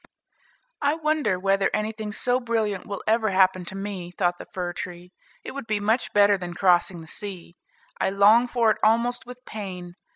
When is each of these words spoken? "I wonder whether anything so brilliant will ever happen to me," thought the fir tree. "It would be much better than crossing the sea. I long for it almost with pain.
"I 0.81 0.95
wonder 0.95 1.37
whether 1.39 1.69
anything 1.75 2.11
so 2.11 2.39
brilliant 2.39 2.87
will 2.87 3.03
ever 3.05 3.29
happen 3.29 3.65
to 3.65 3.75
me," 3.75 4.09
thought 4.09 4.39
the 4.39 4.47
fir 4.51 4.73
tree. 4.73 5.11
"It 5.43 5.51
would 5.51 5.67
be 5.67 5.79
much 5.79 6.11
better 6.11 6.39
than 6.39 6.55
crossing 6.55 7.01
the 7.01 7.07
sea. 7.07 7.55
I 7.99 8.09
long 8.09 8.47
for 8.47 8.71
it 8.71 8.77
almost 8.81 9.27
with 9.27 9.45
pain. 9.45 9.93